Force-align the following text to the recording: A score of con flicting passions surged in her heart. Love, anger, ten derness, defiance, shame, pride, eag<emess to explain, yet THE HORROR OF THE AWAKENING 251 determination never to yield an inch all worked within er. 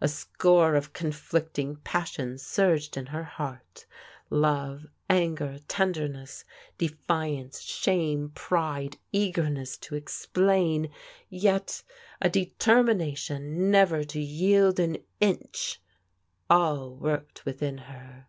A 0.00 0.08
score 0.08 0.76
of 0.76 0.94
con 0.94 1.10
flicting 1.12 1.76
passions 1.84 2.40
surged 2.42 2.96
in 2.96 3.04
her 3.04 3.24
heart. 3.24 3.84
Love, 4.30 4.86
anger, 5.10 5.58
ten 5.68 5.92
derness, 5.92 6.44
defiance, 6.78 7.60
shame, 7.60 8.32
pride, 8.34 8.96
eag<emess 9.12 9.78
to 9.80 9.94
explain, 9.94 10.88
yet 11.28 11.82
THE 12.22 12.22
HORROR 12.22 12.28
OF 12.28 12.32
THE 12.32 12.40
AWAKENING 12.40 12.54
251 12.58 13.42
determination 13.42 13.70
never 13.70 14.04
to 14.04 14.20
yield 14.20 14.80
an 14.80 14.96
inch 15.20 15.82
all 16.48 16.94
worked 16.96 17.44
within 17.44 17.80
er. 17.80 18.26